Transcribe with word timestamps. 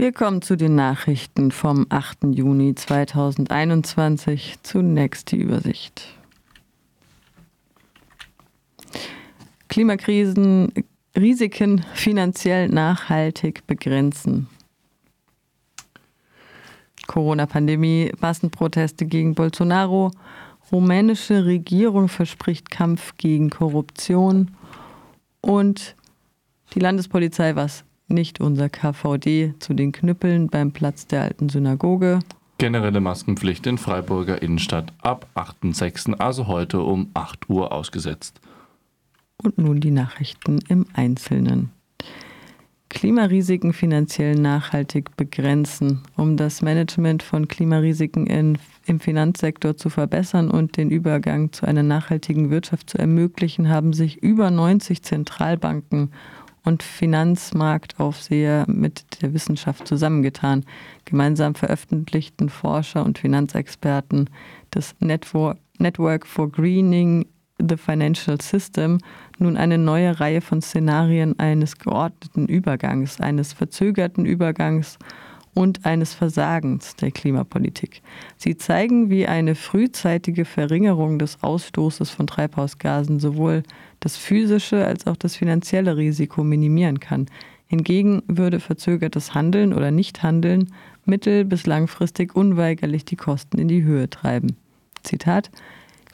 Wir 0.00 0.12
kommen 0.12 0.40
zu 0.40 0.56
den 0.56 0.76
Nachrichten 0.76 1.50
vom 1.50 1.84
8. 1.90 2.20
Juni 2.30 2.74
2021. 2.74 4.54
Zunächst 4.62 5.30
die 5.30 5.36
Übersicht. 5.36 6.16
Klimakrisen, 9.68 10.72
Risiken 11.14 11.84
finanziell 11.92 12.70
nachhaltig 12.70 13.66
begrenzen. 13.66 14.48
Corona-Pandemie, 17.10 18.12
Massenproteste 18.20 19.04
gegen 19.04 19.34
Bolsonaro, 19.34 20.12
rumänische 20.70 21.44
Regierung 21.44 22.06
verspricht 22.06 22.70
Kampf 22.70 23.16
gegen 23.16 23.50
Korruption 23.50 24.52
und 25.40 25.96
die 26.72 26.78
Landespolizei, 26.78 27.56
was 27.56 27.82
nicht 28.06 28.40
unser 28.40 28.68
KVD, 28.68 29.54
zu 29.58 29.74
den 29.74 29.90
Knüppeln 29.90 30.46
beim 30.50 30.70
Platz 30.70 31.08
der 31.08 31.22
alten 31.22 31.48
Synagoge. 31.48 32.20
Generelle 32.58 33.00
Maskenpflicht 33.00 33.66
in 33.66 33.78
Freiburger 33.78 34.40
Innenstadt 34.40 34.92
ab 35.02 35.26
8.6., 35.34 36.14
also 36.14 36.46
heute 36.46 36.80
um 36.80 37.10
8 37.14 37.50
Uhr 37.50 37.72
ausgesetzt. 37.72 38.40
Und 39.42 39.58
nun 39.58 39.80
die 39.80 39.90
Nachrichten 39.90 40.60
im 40.68 40.86
Einzelnen. 40.92 41.72
Klimarisiken 42.90 43.72
finanziell 43.72 44.34
nachhaltig 44.34 45.16
begrenzen, 45.16 46.02
um 46.16 46.36
das 46.36 46.60
Management 46.60 47.22
von 47.22 47.46
Klimarisiken 47.46 48.26
in, 48.26 48.58
im 48.84 48.98
Finanzsektor 48.98 49.76
zu 49.76 49.90
verbessern 49.90 50.50
und 50.50 50.76
den 50.76 50.90
Übergang 50.90 51.52
zu 51.52 51.66
einer 51.66 51.84
nachhaltigen 51.84 52.50
Wirtschaft 52.50 52.90
zu 52.90 52.98
ermöglichen, 52.98 53.68
haben 53.68 53.92
sich 53.92 54.22
über 54.22 54.50
90 54.50 55.02
Zentralbanken 55.02 56.10
und 56.64 56.82
Finanzmarktaufseher 56.82 58.66
mit 58.68 59.22
der 59.22 59.32
Wissenschaft 59.32 59.86
zusammengetan. 59.86 60.64
Gemeinsam 61.04 61.54
veröffentlichten 61.54 62.48
Forscher 62.48 63.04
und 63.04 63.18
Finanzexperten 63.18 64.28
Network, 64.98 65.58
Network 65.78 66.26
for 66.26 66.50
Greening 66.50 67.26
the 67.68 67.76
Financial 67.76 68.40
System 68.40 68.98
nun 69.38 69.56
eine 69.56 69.78
neue 69.78 70.20
Reihe 70.20 70.40
von 70.40 70.62
Szenarien 70.62 71.38
eines 71.38 71.78
geordneten 71.78 72.46
Übergangs, 72.46 73.20
eines 73.20 73.52
verzögerten 73.52 74.26
Übergangs 74.26 74.98
und 75.54 75.84
eines 75.84 76.14
Versagens 76.14 76.96
der 76.96 77.10
Klimapolitik. 77.10 78.02
Sie 78.36 78.56
zeigen, 78.56 79.10
wie 79.10 79.26
eine 79.26 79.54
frühzeitige 79.54 80.44
Verringerung 80.44 81.18
des 81.18 81.42
Ausstoßes 81.42 82.10
von 82.10 82.26
Treibhausgasen 82.26 83.18
sowohl 83.18 83.62
das 84.00 84.16
physische 84.16 84.86
als 84.86 85.06
auch 85.06 85.16
das 85.16 85.36
finanzielle 85.36 85.96
Risiko 85.96 86.44
minimieren 86.44 87.00
kann. 87.00 87.26
Hingegen 87.66 88.22
würde 88.26 88.60
verzögertes 88.60 89.34
Handeln 89.34 89.72
oder 89.72 89.90
Nichthandeln 89.90 90.72
mittel- 91.04 91.44
bis 91.44 91.66
langfristig 91.66 92.34
unweigerlich 92.34 93.04
die 93.04 93.16
Kosten 93.16 93.58
in 93.58 93.68
die 93.68 93.82
Höhe 93.82 94.08
treiben. 94.10 94.56
Zitat 95.02 95.50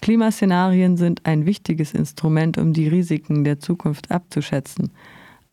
Klimaszenarien 0.01 0.97
sind 0.97 1.25
ein 1.25 1.47
wichtiges 1.47 1.93
Instrument, 1.93 2.59
um 2.59 2.73
die 2.73 2.89
Risiken 2.89 3.45
der 3.45 3.59
Zukunft 3.59 4.11
abzuschätzen. 4.11 4.91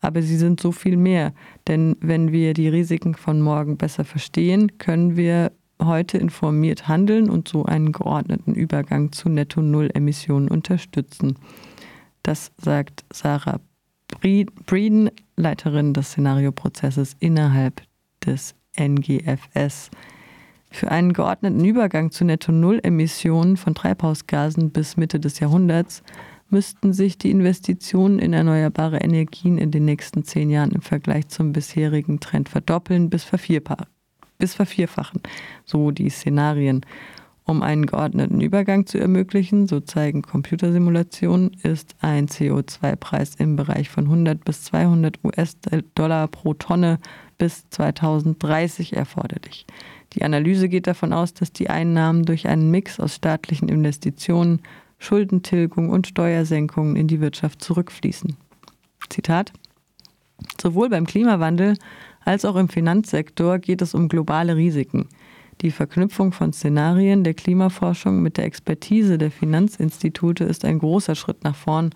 Aber 0.00 0.20
sie 0.22 0.36
sind 0.36 0.60
so 0.60 0.70
viel 0.70 0.96
mehr, 0.96 1.32
denn 1.66 1.96
wenn 2.00 2.30
wir 2.30 2.52
die 2.52 2.68
Risiken 2.68 3.14
von 3.14 3.40
morgen 3.40 3.78
besser 3.78 4.04
verstehen, 4.04 4.76
können 4.78 5.16
wir 5.16 5.52
heute 5.82 6.18
informiert 6.18 6.88
handeln 6.88 7.30
und 7.30 7.48
so 7.48 7.64
einen 7.64 7.92
geordneten 7.92 8.54
Übergang 8.54 9.12
zu 9.12 9.28
Netto-Null-Emissionen 9.28 10.48
unterstützen. 10.48 11.38
Das 12.22 12.52
sagt 12.58 13.04
Sarah 13.12 13.60
Breeden, 14.20 15.10
Leiterin 15.36 15.92
des 15.94 16.08
Szenarioprozesses 16.08 17.16
innerhalb 17.18 17.82
des 18.24 18.54
NGFS. 18.78 19.90
Für 20.74 20.90
einen 20.90 21.12
geordneten 21.12 21.64
Übergang 21.64 22.10
zu 22.10 22.24
Netto-Null-Emissionen 22.24 23.56
von 23.56 23.76
Treibhausgasen 23.76 24.70
bis 24.70 24.96
Mitte 24.96 25.20
des 25.20 25.38
Jahrhunderts 25.38 26.02
müssten 26.50 26.92
sich 26.92 27.16
die 27.16 27.30
Investitionen 27.30 28.18
in 28.18 28.32
erneuerbare 28.32 28.96
Energien 28.96 29.56
in 29.56 29.70
den 29.70 29.84
nächsten 29.84 30.24
zehn 30.24 30.50
Jahren 30.50 30.72
im 30.72 30.82
Vergleich 30.82 31.28
zum 31.28 31.52
bisherigen 31.52 32.18
Trend 32.18 32.48
verdoppeln 32.48 33.08
bis, 33.08 33.24
bis 34.38 34.54
vervierfachen, 34.54 35.20
so 35.64 35.92
die 35.92 36.10
Szenarien. 36.10 36.84
Um 37.44 37.62
einen 37.62 37.86
geordneten 37.86 38.40
Übergang 38.40 38.84
zu 38.84 38.98
ermöglichen, 38.98 39.68
so 39.68 39.78
zeigen 39.78 40.22
Computersimulationen, 40.22 41.52
ist 41.62 41.94
ein 42.00 42.26
CO2-Preis 42.26 43.36
im 43.36 43.54
Bereich 43.54 43.90
von 43.90 44.06
100 44.06 44.44
bis 44.44 44.64
200 44.64 45.20
US-Dollar 45.22 46.26
pro 46.26 46.54
Tonne 46.54 46.98
bis 47.38 47.70
2030 47.70 48.96
erforderlich. 48.96 49.66
Die 50.14 50.22
Analyse 50.22 50.68
geht 50.68 50.86
davon 50.86 51.12
aus, 51.12 51.34
dass 51.34 51.52
die 51.52 51.70
Einnahmen 51.70 52.24
durch 52.24 52.46
einen 52.46 52.70
Mix 52.70 53.00
aus 53.00 53.16
staatlichen 53.16 53.68
Investitionen, 53.68 54.60
Schuldentilgung 54.98 55.90
und 55.90 56.06
Steuersenkungen 56.06 56.96
in 56.96 57.08
die 57.08 57.20
Wirtschaft 57.20 57.62
zurückfließen. 57.62 58.36
Zitat 59.10 59.52
Sowohl 60.60 60.88
beim 60.88 61.06
Klimawandel 61.06 61.76
als 62.24 62.44
auch 62.44 62.56
im 62.56 62.68
Finanzsektor 62.68 63.58
geht 63.58 63.82
es 63.82 63.94
um 63.94 64.08
globale 64.08 64.56
Risiken. 64.56 65.08
Die 65.60 65.70
Verknüpfung 65.70 66.32
von 66.32 66.52
Szenarien 66.52 67.22
der 67.22 67.34
Klimaforschung 67.34 68.22
mit 68.22 68.38
der 68.38 68.44
Expertise 68.44 69.18
der 69.18 69.30
Finanzinstitute 69.30 70.44
ist 70.44 70.64
ein 70.64 70.78
großer 70.78 71.14
Schritt 71.14 71.44
nach 71.44 71.54
vorn, 71.54 71.90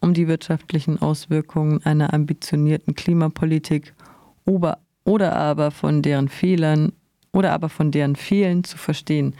um 0.00 0.14
die 0.14 0.28
wirtschaftlichen 0.28 1.00
Auswirkungen 1.00 1.84
einer 1.84 2.12
ambitionierten 2.12 2.94
Klimapolitik 2.94 3.94
oder 4.44 5.36
aber 5.36 5.70
von 5.70 6.02
deren 6.02 6.28
Fehlern 6.28 6.92
oder 7.36 7.52
aber 7.52 7.68
von 7.68 7.90
deren 7.90 8.16
Fehlen 8.16 8.64
zu 8.64 8.78
verstehen, 8.78 9.34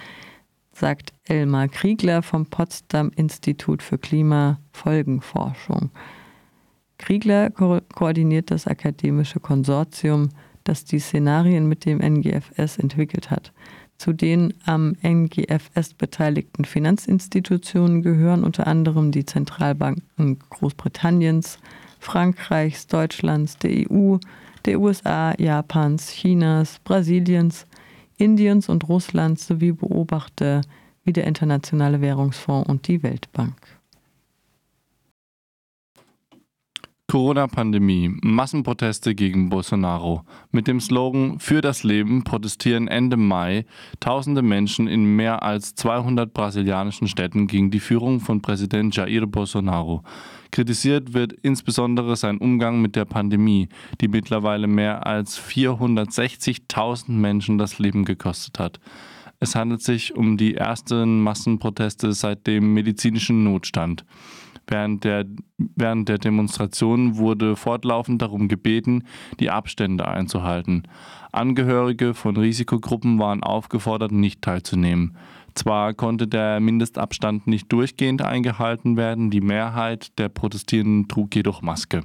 sagt 0.73 1.15
Elmar 1.25 1.69
Kriegler 1.69 2.21
vom 2.21 2.45
Potsdam 2.45 3.11
Institut 3.17 3.83
für 3.83 3.97
Klimafolgenforschung. 3.97 5.89
Kriegler 6.99 7.49
ko 7.49 7.81
koordiniert 7.95 8.51
das 8.51 8.67
akademische 8.67 9.41
Konsortium, 9.41 10.29
das 10.65 10.85
die 10.85 10.99
Szenarien 10.99 11.69
mit 11.69 11.87
dem 11.87 12.01
NGFS 12.01 12.77
entwickelt 12.77 13.31
hat. 13.31 13.53
Zu 13.97 14.13
den 14.13 14.53
am 14.67 14.95
NGFS 15.03 15.95
beteiligten 15.95 16.67
Finanzinstitutionen 16.67 18.03
gehören 18.03 18.45
unter 18.45 18.67
anderem 18.67 19.11
die 19.11 19.25
Zentralbanken 19.25 20.39
Großbritanniens, 20.51 21.59
Frankreichs, 21.99 22.89
Deutschlands, 22.89 23.57
der 23.57 23.91
EU, 23.91 24.19
der 24.67 24.81
USA, 24.81 25.33
Japans, 25.39 26.11
Chinas, 26.11 26.79
Brasiliens, 26.85 27.67
Indiens 28.17 28.69
und 28.69 28.89
Russlands 28.89 29.47
sowie 29.47 29.73
Beobachter 29.73 30.63
wie 31.05 31.13
der 31.13 31.25
Internationale 31.25 32.01
Währungsfonds 32.01 32.69
und 32.69 32.89
die 32.89 33.03
Weltbank. 33.03 33.57
Corona-Pandemie, 37.17 38.15
Massenproteste 38.21 39.15
gegen 39.15 39.49
Bolsonaro. 39.49 40.25
Mit 40.53 40.67
dem 40.67 40.81
Slogan 40.81 41.39
Für 41.39 41.63
das 41.63 41.83
Leben 41.83 42.25
protestieren 42.25 42.89
Ende 42.89 43.17
Mai 43.17 43.65
tausende 44.01 44.43
Menschen 44.43 44.87
in 44.87 45.17
mehr 45.17 45.43
als 45.43 45.75
200 45.77 46.35
brasilianischen 46.35 47.09
Städten 47.09 47.47
gegen 47.47 47.71
die 47.71 47.81
Führung 47.81 48.21
von 48.21 48.43
Präsident 48.43 48.95
Jair 48.95 49.27
Bolsonaro. 49.27 50.03
Kritisiert 50.51 51.15
wird 51.15 51.33
insbesondere 51.33 52.17
sein 52.17 52.37
Umgang 52.37 52.83
mit 52.83 52.97
der 52.97 53.07
Pandemie, 53.07 53.71
die 54.03 54.09
mittlerweile 54.09 54.67
mehr 54.67 55.07
als 55.07 55.41
460.000 55.41 57.13
Menschen 57.13 57.57
das 57.57 57.79
Leben 57.79 58.05
gekostet 58.05 58.59
hat. 58.59 58.79
Es 59.41 59.55
handelt 59.55 59.81
sich 59.81 60.15
um 60.15 60.37
die 60.37 60.55
ersten 60.55 61.23
Massenproteste 61.23 62.13
seit 62.13 62.47
dem 62.47 62.75
medizinischen 62.75 63.43
Notstand. 63.43 64.05
Während 64.69 65.05
der, 65.05 65.27
während 65.59 66.09
der 66.09 66.19
Demonstration 66.19 67.17
wurde 67.17 67.55
fortlaufend 67.55 68.21
darum 68.21 68.49
gebeten, 68.49 69.05
die 69.39 69.51
Abstände 69.51 70.09
einzuhalten. 70.09 70.83
Angehörige 71.31 72.15
von 72.15 72.37
Risikogruppen 72.37 73.19
waren 73.19 73.43
aufgefordert, 73.43 74.11
nicht 74.11 74.43
teilzunehmen. 74.43 75.17
Zwar 75.55 75.95
konnte 75.95 76.27
der 76.27 76.61
Mindestabstand 76.61 77.47
nicht 77.47 77.73
durchgehend 77.73 78.23
eingehalten 78.23 78.97
werden, 78.97 79.31
die 79.31 79.41
Mehrheit 79.41 80.19
der 80.19 80.29
Protestierenden 80.29 81.09
trug 81.09 81.35
jedoch 81.35 81.63
Maske. 81.63 82.03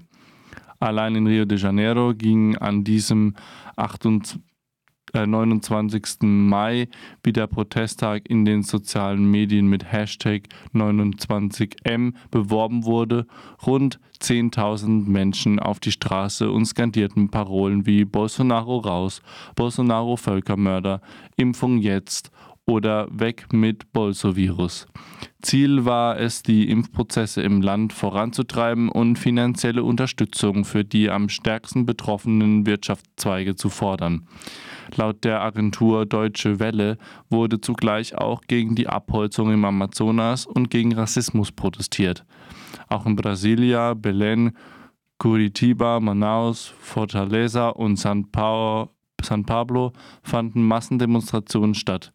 Allein 0.79 1.15
in 1.15 1.27
Rio 1.27 1.45
de 1.45 1.57
Janeiro 1.57 2.13
ging 2.15 2.57
an 2.57 2.83
diesem 2.83 3.35
28, 3.75 4.39
29. 5.13 6.03
Äh, 6.21 6.25
Mai, 6.25 6.87
wie 7.23 7.33
der 7.33 7.47
Protesttag 7.47 8.29
in 8.29 8.45
den 8.45 8.63
sozialen 8.63 9.29
Medien 9.29 9.67
mit 9.67 9.91
Hashtag 9.91 10.43
29M 10.73 12.13
beworben 12.29 12.85
wurde, 12.85 13.27
rund 13.65 13.99
10.000 14.21 15.07
Menschen 15.07 15.59
auf 15.59 15.79
die 15.79 15.91
Straße 15.91 16.51
und 16.51 16.65
skandierten 16.65 17.29
Parolen 17.29 17.85
wie 17.85 18.05
Bolsonaro 18.05 18.77
raus, 18.77 19.21
Bolsonaro 19.55 20.15
Völkermörder, 20.15 21.01
Impfung 21.35 21.79
jetzt 21.79 22.31
oder 22.65 23.07
Weg 23.11 23.51
mit 23.51 23.91
Bolsovirus. 23.91 24.87
Ziel 25.41 25.85
war 25.85 26.19
es, 26.19 26.43
die 26.43 26.69
Impfprozesse 26.69 27.41
im 27.41 27.61
Land 27.61 27.93
voranzutreiben 27.93 28.89
und 28.89 29.17
finanzielle 29.17 29.83
Unterstützung 29.83 30.65
für 30.65 30.83
die 30.83 31.09
am 31.09 31.29
stärksten 31.29 31.85
betroffenen 31.85 32.65
Wirtschaftszweige 32.65 33.55
zu 33.55 33.69
fordern. 33.69 34.27
Laut 34.95 35.23
der 35.23 35.41
Agentur 35.41 36.05
Deutsche 36.05 36.59
Welle 36.59 36.97
wurde 37.29 37.61
zugleich 37.61 38.15
auch 38.15 38.41
gegen 38.47 38.75
die 38.75 38.87
Abholzung 38.87 39.51
im 39.51 39.65
Amazonas 39.65 40.45
und 40.45 40.69
gegen 40.69 40.93
Rassismus 40.93 41.51
protestiert. 41.51 42.25
Auch 42.87 43.05
in 43.05 43.15
Brasilia, 43.15 43.93
Belém, 43.93 44.51
Curitiba, 45.17 45.99
Manaus, 45.99 46.73
Fortaleza 46.79 47.69
und 47.69 47.97
San, 47.97 48.31
Paulo, 48.31 48.89
San 49.23 49.45
Pablo 49.45 49.93
fanden 50.23 50.63
Massendemonstrationen 50.63 51.75
statt. 51.75 52.13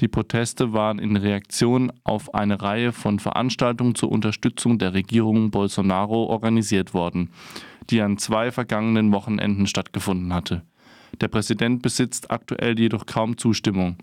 Die 0.00 0.08
Proteste 0.08 0.72
waren 0.72 0.98
in 0.98 1.16
Reaktion 1.16 1.92
auf 2.04 2.34
eine 2.34 2.60
Reihe 2.62 2.92
von 2.92 3.18
Veranstaltungen 3.18 3.94
zur 3.94 4.12
Unterstützung 4.12 4.78
der 4.78 4.94
Regierung 4.94 5.50
Bolsonaro 5.50 6.24
organisiert 6.24 6.94
worden, 6.94 7.30
die 7.90 8.00
an 8.00 8.18
zwei 8.18 8.50
vergangenen 8.50 9.12
Wochenenden 9.12 9.66
stattgefunden 9.66 10.32
hatte. 10.32 10.62
Der 11.20 11.28
Präsident 11.28 11.82
besitzt 11.82 12.30
aktuell 12.30 12.78
jedoch 12.78 13.06
kaum 13.06 13.38
Zustimmung. 13.38 13.96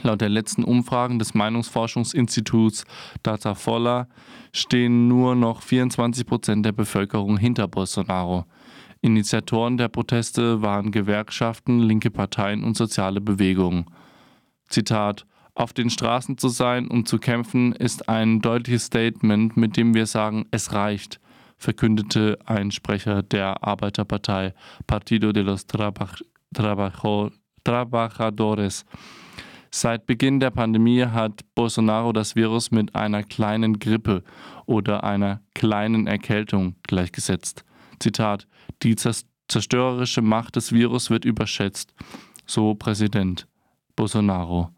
Laut 0.00 0.22
der 0.22 0.30
letzten 0.30 0.64
Umfragen 0.64 1.18
des 1.18 1.34
Meinungsforschungsinstituts 1.34 2.86
Datafolla 3.22 4.08
stehen 4.52 5.06
nur 5.06 5.34
noch 5.34 5.60
24 5.62 6.24
Prozent 6.24 6.64
der 6.64 6.72
Bevölkerung 6.72 7.36
hinter 7.36 7.68
Bolsonaro. 7.68 8.46
Initiatoren 9.04 9.78
der 9.78 9.88
Proteste 9.88 10.62
waren 10.62 10.92
Gewerkschaften, 10.92 11.80
linke 11.80 12.12
Parteien 12.12 12.62
und 12.62 12.76
soziale 12.76 13.20
Bewegungen. 13.20 13.86
Zitat 14.68 15.26
Auf 15.54 15.72
den 15.72 15.90
Straßen 15.90 16.38
zu 16.38 16.48
sein 16.48 16.86
und 16.86 17.08
zu 17.08 17.18
kämpfen 17.18 17.72
ist 17.72 18.08
ein 18.08 18.40
deutliches 18.40 18.86
Statement, 18.86 19.56
mit 19.56 19.76
dem 19.76 19.92
wir 19.92 20.06
sagen, 20.06 20.46
es 20.52 20.72
reicht, 20.72 21.20
verkündete 21.58 22.38
ein 22.46 22.70
Sprecher 22.70 23.24
der 23.24 23.64
Arbeiterpartei 23.64 24.54
Partido 24.86 25.32
de 25.32 25.42
los 25.42 25.66
Trabaj 25.66 26.22
Trabajo 26.54 27.32
Trabajadores. 27.64 28.84
Seit 29.72 30.06
Beginn 30.06 30.38
der 30.38 30.50
Pandemie 30.50 31.06
hat 31.06 31.40
Bolsonaro 31.56 32.12
das 32.12 32.36
Virus 32.36 32.70
mit 32.70 32.94
einer 32.94 33.24
kleinen 33.24 33.80
Grippe 33.80 34.22
oder 34.66 35.02
einer 35.02 35.40
kleinen 35.54 36.06
Erkältung 36.06 36.76
gleichgesetzt. 36.84 37.64
Zitat, 38.02 38.46
die 38.82 38.96
zerstörerische 38.96 40.22
Macht 40.22 40.56
des 40.56 40.72
Virus 40.72 41.08
wird 41.10 41.24
überschätzt, 41.24 41.94
so 42.46 42.74
Präsident 42.74 43.46
Bolsonaro. 43.96 44.70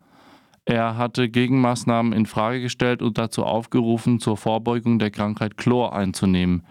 Er 0.67 0.97
hatte 0.97 1.29
Gegenmaßnahmen 1.29 2.13
in 2.13 2.27
Frage 2.27 2.61
gestellt 2.63 3.03
und 3.03 3.19
dazu 3.19 3.45
aufgerufen, 3.45 4.19
zur 4.19 4.37
Vorbeugung 4.37 4.99
der 4.99 5.11
Krankheit 5.11 5.57
Chlor 5.57 5.95
einzunehmen. 5.95 6.67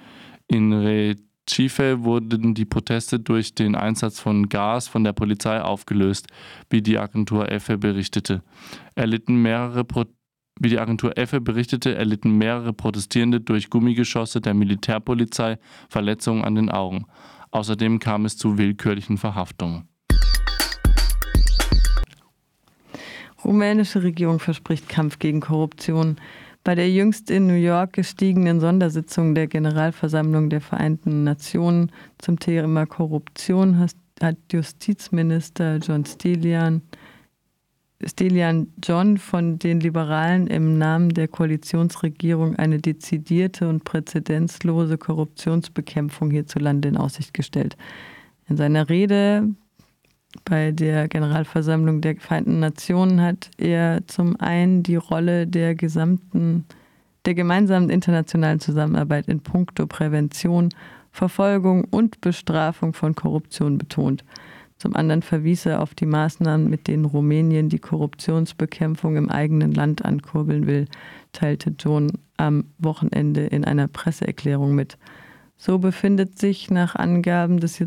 In 0.48 0.74
Recife 0.74 2.04
wurden 2.04 2.56
die 2.56 2.66
Proteste 2.66 3.20
durch 3.20 3.54
den 3.54 3.76
Einsatz 3.76 4.20
von 4.20 4.50
Gas 4.50 4.88
von 4.88 5.04
der 5.04 5.14
Polizei 5.14 5.62
aufgelöst, 5.62 6.28
wie 6.70 6.82
die 6.82 6.98
Agentur 6.98 7.52
EFE 7.52 7.78
berichtete. 7.78 8.42
Erlitten 8.96 9.42
mehrere 9.42 9.84
Pro 9.84 10.06
wie 10.60 10.70
die 10.70 10.80
Agentur 10.80 11.18
EFE 11.18 11.42
berichtete, 11.42 11.96
erlitten 11.96 12.38
mehrere 12.38 12.74
Protestierende 12.74 13.42
durch 13.42 13.70
Gummigeschosse 13.70 14.42
der 14.42 14.54
Militärpolizei 14.54 15.58
Verletzungen 15.90 16.44
an 16.44 16.56
den 16.56 16.70
Augen. 16.70 17.06
Außerdem 17.52 18.00
kam 18.00 18.26
es 18.26 18.38
zu 18.38 18.58
willkürlichen 18.58 19.18
Verhaftungen. 19.18 19.88
Rumänische 23.44 24.04
Regierung 24.04 24.40
verspricht 24.40 24.88
Kampf 24.88 25.20
gegen 25.20 25.42
Korruption. 25.42 26.18
Bei 26.64 26.76
der 26.76 26.90
jüngst 26.90 27.30
in 27.30 27.46
New 27.46 27.54
York 27.54 27.94
gestiegenen 27.94 28.62
Sondersitzung 28.62 29.36
der 29.36 29.48
Generalversammlung 29.48 30.50
der 30.50 30.62
Vereinten 30.62 31.26
Nationen 31.26 31.92
zum 32.20 32.40
Thema 32.40 32.86
Korruption 32.86 33.80
hat 34.22 34.38
Justizminister 34.50 35.78
John 35.78 36.06
Stilian 36.06 36.82
Stelian 38.08 38.68
John 38.84 39.18
von 39.18 39.60
den 39.60 39.80
Liberalen 39.80 40.48
im 40.48 40.78
Namen 40.78 41.10
der 41.10 41.28
Koalitionsregierung 41.28 42.56
eine 42.56 42.80
dezidierte 42.80 43.68
und 43.68 43.84
präzedenzlose 43.84 44.98
Korruptionsbekämpfung 44.98 46.32
hierzulande 46.32 46.88
in 46.90 46.98
Aussicht 46.98 47.34
gestellt. 47.34 47.78
In 48.48 48.58
seiner 48.58 48.90
Rede 48.90 49.50
bei 50.46 50.72
der 50.72 51.08
Generalversammlung 51.08 52.02
der 52.02 52.16
Vereinten 52.18 52.60
Nationen 52.60 53.22
hat 53.22 53.52
er 53.58 54.06
zum 54.08 54.40
einen 54.40 54.84
die 54.84 54.96
Rolle 54.96 55.48
der 55.48 55.76
gesamten 55.76 56.66
der 57.26 57.36
gemeinsamen 57.36 57.90
internationalen 57.90 58.60
Zusammenarbeit 58.60 59.28
in 59.28 59.40
puncto 59.40 59.88
Prävention, 59.88 60.70
Verfolgung 61.12 61.86
und 61.86 62.20
Bestrafung 62.20 62.94
von 62.94 63.16
Korruption 63.16 63.78
betont. 63.78 64.26
Zum 64.84 64.98
anderen 64.98 65.22
verwies 65.22 65.66
er 65.66 65.82
auf 65.82 65.96
die 65.96 66.06
Maßnahmen, 66.06 66.70
mit 66.70 66.90
denen 66.90 67.06
Rumänien 67.06 67.70
die 67.70 67.80
Korruptionsbekämpfung 67.80 69.16
im 69.16 69.30
eigenen 69.30 69.72
Land 69.72 70.04
ankurbeln 70.04 70.68
will, 70.68 70.90
teilte 71.32 71.74
John 71.80 72.12
am 72.36 72.66
Wochenende 72.80 73.46
in 73.46 73.64
einer 73.64 73.88
Presseerklärung 73.88 74.76
mit. 74.76 74.98
So 75.56 75.80
befindet 75.80 76.38
sich 76.38 76.70
nach 76.70 76.96
Angaben 76.96 77.62
des 77.62 77.82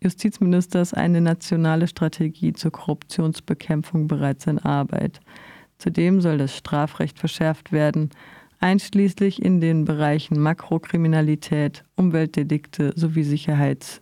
Justizministers 0.00 0.94
eine 0.94 1.20
nationale 1.20 1.88
Strategie 1.88 2.54
zur 2.54 2.72
Korruptionsbekämpfung 2.72 4.08
bereits 4.08 4.46
in 4.46 4.58
Arbeit. 4.58 5.20
Zudem 5.76 6.22
soll 6.22 6.38
das 6.38 6.56
Strafrecht 6.56 7.18
verschärft 7.18 7.70
werden, 7.70 8.08
einschließlich 8.60 9.42
in 9.42 9.60
den 9.60 9.84
Bereichen 9.84 10.40
Makrokriminalität, 10.40 11.84
Umweltdelikte 11.96 12.94
sowie 12.96 13.24
Sicherheits- 13.24 14.00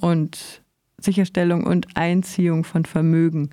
und 0.00 0.62
Sicherstellung 0.98 1.64
und 1.64 1.96
Einziehung 1.96 2.64
von 2.64 2.84
Vermögen. 2.84 3.50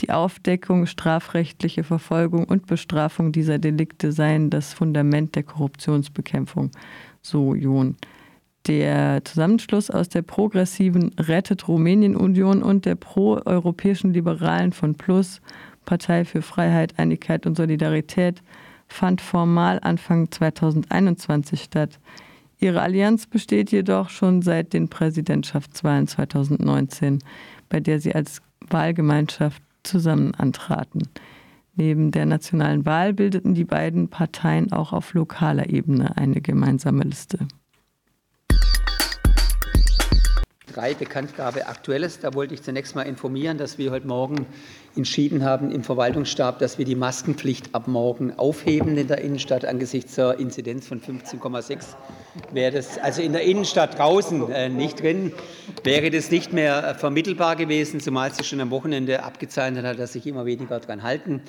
Die 0.00 0.10
Aufdeckung, 0.10 0.86
strafrechtliche 0.86 1.82
Verfolgung 1.82 2.44
und 2.44 2.66
Bestrafung 2.66 3.32
dieser 3.32 3.58
Delikte 3.58 4.12
seien 4.12 4.48
das 4.48 4.72
Fundament 4.72 5.34
der 5.34 5.42
Korruptionsbekämpfung, 5.42 6.70
so 7.20 7.54
John. 7.54 7.96
Der 8.68 9.24
Zusammenschluss 9.24 9.90
aus 9.90 10.08
der 10.08 10.22
progressiven 10.22 11.10
Rettet 11.18 11.66
Rumänien 11.66 12.16
Union 12.16 12.62
und 12.62 12.84
der 12.84 12.94
pro-europäischen 12.94 14.12
Liberalen 14.12 14.72
von 14.72 14.94
Plus, 14.94 15.40
Partei 15.84 16.24
für 16.24 16.42
Freiheit, 16.42 16.98
Einigkeit 16.98 17.46
und 17.46 17.56
Solidarität, 17.56 18.42
fand 18.86 19.20
formal 19.20 19.80
Anfang 19.82 20.30
2021 20.30 21.62
statt. 21.62 21.98
Ihre 22.60 22.82
Allianz 22.82 23.26
besteht 23.26 23.70
jedoch 23.70 24.10
schon 24.10 24.42
seit 24.42 24.72
den 24.72 24.88
Präsidentschaftswahlen 24.88 26.08
2019, 26.08 27.20
bei 27.68 27.80
der 27.80 28.00
sie 28.00 28.14
als 28.14 28.42
Wahlgemeinschaft 28.68 29.62
zusammen 29.84 30.34
antraten. 30.34 31.08
Neben 31.76 32.10
der 32.10 32.26
nationalen 32.26 32.84
Wahl 32.84 33.12
bildeten 33.12 33.54
die 33.54 33.64
beiden 33.64 34.08
Parteien 34.08 34.72
auch 34.72 34.92
auf 34.92 35.14
lokaler 35.14 35.70
Ebene 35.70 36.16
eine 36.16 36.40
gemeinsame 36.40 37.04
Liste. 37.04 37.46
Drei 40.78 40.94
Bekanntgabe 40.94 41.66
Aktuelles. 41.66 42.20
Da 42.20 42.34
wollte 42.34 42.54
ich 42.54 42.62
zunächst 42.62 42.94
mal 42.94 43.02
informieren, 43.02 43.58
dass 43.58 43.78
wir 43.78 43.90
heute 43.90 44.06
Morgen 44.06 44.46
entschieden 44.94 45.44
haben 45.44 45.72
im 45.72 45.82
Verwaltungsstab, 45.82 46.60
dass 46.60 46.78
wir 46.78 46.84
die 46.84 46.94
Maskenpflicht 46.94 47.74
ab 47.74 47.88
morgen 47.88 48.38
aufheben 48.38 48.96
in 48.96 49.08
der 49.08 49.20
Innenstadt 49.20 49.64
angesichts 49.64 50.14
der 50.14 50.38
Inzidenz 50.38 50.86
von 50.86 51.00
15,6. 51.00 51.96
Wäre 52.52 52.76
das 52.76 52.96
also 52.98 53.22
in 53.22 53.32
der 53.32 53.42
Innenstadt 53.42 53.98
draußen 53.98 54.52
äh, 54.52 54.68
nicht 54.68 55.02
drin, 55.02 55.32
wäre 55.82 56.12
das 56.12 56.30
nicht 56.30 56.52
mehr 56.52 56.94
vermittelbar 56.94 57.56
gewesen, 57.56 57.98
zumal 57.98 58.32
sich 58.32 58.46
schon 58.46 58.60
am 58.60 58.70
Wochenende 58.70 59.24
abgezeichnet 59.24 59.84
hat, 59.84 59.98
dass 59.98 60.12
sich 60.12 60.28
immer 60.28 60.46
weniger 60.46 60.78
daran 60.78 61.02
halten. 61.02 61.42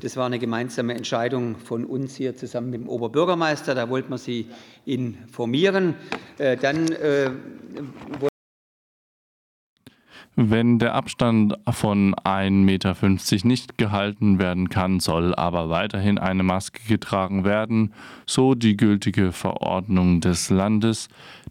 Das 0.00 0.16
war 0.16 0.26
eine 0.26 0.40
gemeinsame 0.40 0.94
Entscheidung 0.94 1.56
von 1.56 1.84
uns 1.84 2.16
hier 2.16 2.34
zusammen 2.34 2.70
mit 2.70 2.80
dem 2.80 2.88
Oberbürgermeister. 2.88 3.76
Da 3.76 3.88
wollten 3.90 4.10
wir 4.10 4.18
Sie 4.18 4.48
informieren. 4.86 5.94
Äh, 6.38 6.56
dann 6.56 6.90
äh, 6.90 7.30
wenn 10.34 10.78
der 10.78 10.94
Abstand 10.94 11.54
von 11.68 12.14
1,50 12.14 12.50
Meter 12.50 13.46
nicht 13.46 13.76
gehalten 13.76 14.38
werden 14.38 14.70
kann, 14.70 14.98
soll 14.98 15.34
aber 15.34 15.68
weiterhin 15.68 16.18
eine 16.18 16.42
Maske 16.42 16.80
getragen 16.88 17.44
werden, 17.44 17.92
so 18.26 18.54
die 18.54 18.76
gültige 18.76 19.32
Verordnung 19.32 20.20
des 20.20 20.48
Landes. 20.48 21.08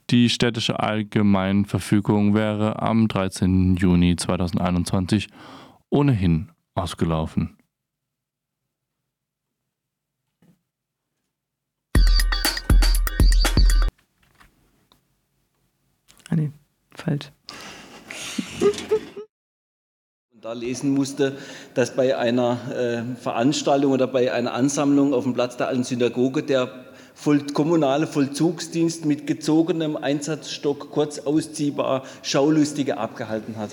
Die 0.10 0.30
städtische 0.30 0.80
Allgemeinverfügung 0.80 2.34
wäre 2.34 2.82
am 2.82 3.08
13. 3.08 3.76
Juni 3.76 4.16
2021 4.16 5.28
ohnehin 5.90 6.50
ausgelaufen. 6.74 7.58
Ah 16.30 16.36
nee, 16.36 16.52
falsch. 16.96 17.32
Da 20.41 20.53
lesen 20.53 20.96
musste, 20.96 21.38
dass 21.75 21.96
bei 21.96 22.18
einer 22.18 22.58
äh, 22.74 23.22
Veranstaltung 23.22 23.91
oder 23.91 24.08
bei 24.08 24.34
einer 24.34 24.53
Ansammlung 24.53 25.13
auf 25.13 25.24
dem 25.24 25.36
Platz 25.36 25.56
der 25.56 25.68
alten 25.68 25.84
Synagoge 25.84 26.41
der 26.41 26.86
voll, 27.13 27.46
kommunale 27.53 28.08
Vollzugsdienst 28.08 29.06
mit 29.06 29.27
gezogenem 29.27 29.96
Einsatzstock 29.96 30.89
kurz 30.89 31.20
ausziehbar 31.20 32.06
Schaulustige 32.24 32.98
abgehalten 32.98 33.58
hat. 33.58 33.70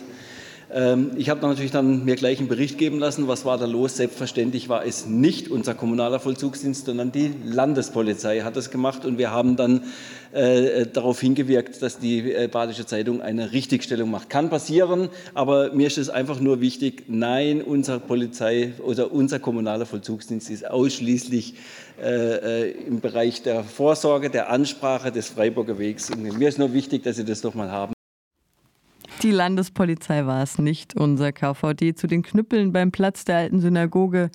Ähm, 0.70 1.12
ich 1.16 1.30
habe 1.30 1.40
natürlich 1.46 1.70
dann 1.70 2.04
mir 2.04 2.16
gleich 2.16 2.38
einen 2.38 2.48
Bericht 2.48 2.76
geben 2.76 2.98
lassen, 2.98 3.26
was 3.26 3.44
war 3.44 3.56
da 3.56 3.64
los. 3.64 3.96
Selbstverständlich 3.96 4.68
war 4.68 4.84
es 4.84 5.06
nicht 5.06 5.50
unser 5.50 5.75
kommunaler 5.75 6.20
Vollzugsdienst, 6.20 6.87
sondern 6.87 7.10
die 7.10 7.32
Landespolizei 7.44 8.40
hat 8.40 8.56
das 8.56 8.70
gemacht 8.70 9.04
und 9.04 9.16
wir 9.16 9.30
haben 9.30 9.56
dann 9.56 9.84
äh, 10.32 10.87
darauf 10.87 11.20
hingewirkt, 11.20 11.80
dass 11.80 11.98
die 11.98 12.32
äh, 12.32 12.48
Badische 12.48 12.84
Zeitung 12.84 13.22
eine 13.22 13.52
Richtigstellung 13.52 14.10
macht. 14.10 14.28
Kann 14.28 14.50
passieren, 14.50 15.08
aber 15.32 15.72
mir 15.72 15.87
ist 15.87 15.96
es 15.96 16.10
einfach 16.10 16.38
nur 16.38 16.60
wichtig, 16.60 17.04
nein, 17.08 17.62
unser 17.62 17.98
Polizei 17.98 18.72
oder 18.84 19.10
unser 19.10 19.38
kommunaler 19.38 19.87
Vollzugsdienst 19.87 20.50
ist 20.50 20.70
ausschließlich 20.70 21.54
äh, 22.02 22.72
im 22.72 23.00
Bereich 23.00 23.42
der 23.42 23.64
Vorsorge, 23.64 24.28
der 24.28 24.50
Ansprache 24.50 25.10
des 25.10 25.28
Freiburger 25.30 25.78
Wegs. 25.78 26.10
Und 26.10 26.22
mir 26.38 26.48
ist 26.48 26.58
nur 26.58 26.75
wichtig, 26.75 27.04
dass 27.04 27.16
Sie 27.16 27.25
das 27.25 27.40
doch 27.40 27.54
mal 27.54 27.70
haben. 27.70 27.98
Die 29.22 29.32
Landespolizei 29.32 30.26
war 30.26 30.44
es 30.44 30.58
nicht, 30.58 30.94
unser 30.94 31.32
KVD 31.32 31.94
zu 31.94 32.06
den 32.06 32.22
Knüppeln 32.22 32.72
beim 32.72 32.92
Platz 32.92 33.25
der 33.25 33.38
alten 33.38 33.60
Synagoge. 33.60 34.30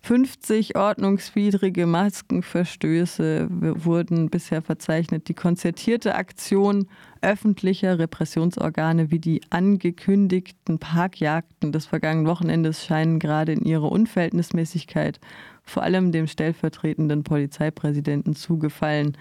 50 0.00 0.76
ordnungswidrige 0.76 1.86
Maskenverstöße 1.86 3.46
wurden 3.50 4.28
bisher 4.28 4.60
verzeichnet. 4.62 5.28
Die 5.28 5.34
konzertierte 5.34 6.16
Aktion 6.16 6.88
öffentlicher 7.20 7.98
Repressionsorgane 8.00 9.12
wie 9.12 9.20
die 9.20 9.40
angekündigten 9.50 10.80
Parkjagden 10.80 11.70
des 11.70 11.86
vergangenen 11.86 12.26
Wochenendes 12.26 12.84
scheinen 12.84 13.20
gerade 13.20 13.52
in 13.52 13.64
ihrer 13.64 13.90
Unverhältnismäßigkeit 13.92 15.20
vor 15.62 15.84
allem 15.84 16.10
dem 16.10 16.26
stellvertretenden 16.26 17.22
Polizeipräsidenten 17.22 18.34
zugefallen. 18.34 19.16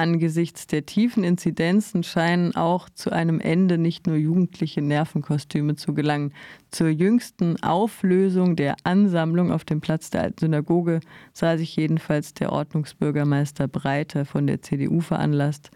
Angesichts 0.00 0.66
der 0.66 0.86
tiefen 0.86 1.24
Inzidenzen 1.24 2.02
scheinen 2.02 2.56
auch 2.56 2.88
zu 2.88 3.10
einem 3.12 3.38
Ende 3.38 3.76
nicht 3.76 4.06
nur 4.06 4.16
jugendliche 4.16 4.80
Nervenkostüme 4.80 5.76
zu 5.76 5.92
gelangen. 5.92 6.32
Zur 6.70 6.88
jüngsten 6.88 7.62
Auflösung 7.62 8.56
der 8.56 8.76
Ansammlung 8.84 9.52
auf 9.52 9.66
dem 9.66 9.82
Platz 9.82 10.08
der 10.08 10.22
alten 10.22 10.38
Synagoge 10.38 11.00
sah 11.34 11.58
sich 11.58 11.76
jedenfalls 11.76 12.32
der 12.32 12.50
Ordnungsbürgermeister 12.50 13.68
Breiter 13.68 14.24
von 14.24 14.46
der 14.46 14.62
CDU 14.62 15.00
veranlasst, 15.00 15.70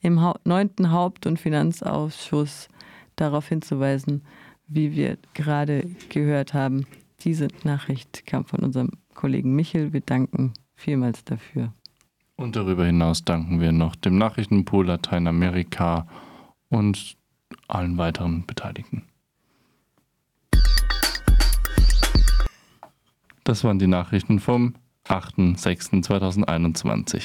im 0.00 0.20
neunten 0.42 0.90
Haupt- 0.90 1.26
und 1.26 1.38
Finanzausschuss 1.38 2.68
darauf 3.14 3.46
hinzuweisen, 3.46 4.24
wie 4.66 4.96
wir 4.96 5.18
gerade 5.34 5.88
gehört 6.08 6.52
haben. 6.52 6.84
Diese 7.20 7.46
Nachricht 7.62 8.26
kam 8.26 8.44
von 8.44 8.58
unserem 8.58 8.90
Kollegen 9.14 9.54
Michel. 9.54 9.92
Wir 9.92 10.00
danken 10.00 10.52
vielmals 10.74 11.22
dafür. 11.22 11.72
Und 12.40 12.54
darüber 12.54 12.86
hinaus 12.86 13.24
danken 13.24 13.60
wir 13.60 13.72
noch 13.72 13.96
dem 13.96 14.16
Nachrichtenpool 14.16 14.86
Lateinamerika 14.86 16.06
und 16.68 17.16
allen 17.66 17.98
weiteren 17.98 18.46
Beteiligten. 18.46 19.02
Das 23.42 23.64
waren 23.64 23.80
die 23.80 23.88
Nachrichten 23.88 24.38
vom 24.38 24.76
8.6.2021. 25.08 27.16